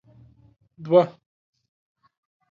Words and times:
دوه 0.85 1.01